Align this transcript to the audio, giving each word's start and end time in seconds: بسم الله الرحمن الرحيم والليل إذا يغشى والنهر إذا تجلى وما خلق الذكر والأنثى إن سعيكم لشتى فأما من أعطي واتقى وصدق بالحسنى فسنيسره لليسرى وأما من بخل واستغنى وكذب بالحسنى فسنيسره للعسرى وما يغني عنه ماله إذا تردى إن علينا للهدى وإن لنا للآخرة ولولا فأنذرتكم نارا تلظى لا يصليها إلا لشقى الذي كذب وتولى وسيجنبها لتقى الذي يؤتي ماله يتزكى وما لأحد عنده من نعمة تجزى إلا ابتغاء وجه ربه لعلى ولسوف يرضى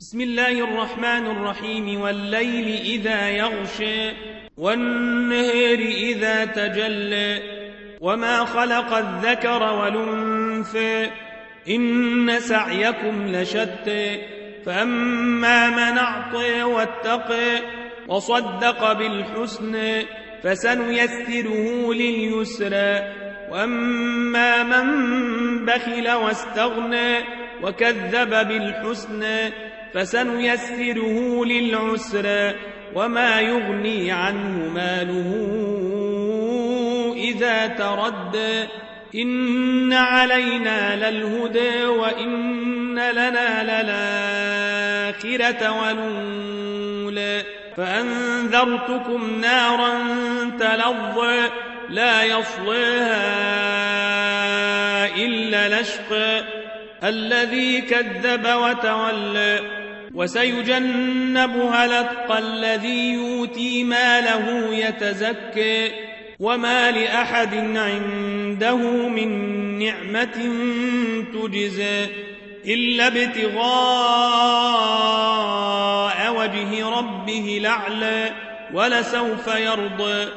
بسم 0.00 0.20
الله 0.20 0.64
الرحمن 0.64 1.26
الرحيم 1.26 2.00
والليل 2.00 2.80
إذا 2.80 3.30
يغشى 3.30 4.12
والنهر 4.56 5.78
إذا 5.78 6.44
تجلى 6.44 7.42
وما 8.00 8.44
خلق 8.44 8.94
الذكر 8.94 9.62
والأنثى 9.62 11.10
إن 11.68 12.40
سعيكم 12.40 13.26
لشتى 13.26 14.18
فأما 14.66 15.70
من 15.70 15.98
أعطي 15.98 16.62
واتقى 16.62 17.60
وصدق 18.08 18.92
بالحسنى 18.92 20.06
فسنيسره 20.42 21.92
لليسرى 21.94 23.14
وأما 23.50 24.62
من 24.62 24.86
بخل 25.66 26.10
واستغنى 26.10 27.18
وكذب 27.62 28.30
بالحسنى 28.48 29.68
فسنيسره 29.94 31.44
للعسرى 31.44 32.54
وما 32.94 33.40
يغني 33.40 34.12
عنه 34.12 34.68
ماله 34.74 35.34
إذا 37.16 37.66
تردى 37.66 38.68
إن 39.14 39.92
علينا 39.92 41.10
للهدى 41.10 41.86
وإن 41.86 42.98
لنا 42.98 43.62
للآخرة 45.22 45.62
ولولا 45.82 47.42
فأنذرتكم 47.76 49.40
نارا 49.40 49.98
تلظى 50.60 51.50
لا 51.88 52.22
يصليها 52.24 53.28
إلا 55.16 55.80
لشقى 55.80 56.44
الذي 57.04 57.80
كذب 57.80 58.46
وتولى 58.46 59.77
وسيجنبها 60.14 61.86
لتقى 61.86 62.38
الذي 62.38 63.12
يؤتي 63.12 63.84
ماله 63.84 64.74
يتزكى 64.74 65.90
وما 66.40 66.90
لأحد 66.90 67.54
عنده 67.54 68.76
من 69.08 69.28
نعمة 69.78 70.54
تجزى 71.34 72.06
إلا 72.66 73.06
ابتغاء 73.06 73.58
وجه 76.36 76.88
ربه 76.88 77.58
لعلى 77.62 78.30
ولسوف 78.74 79.46
يرضى 79.46 80.28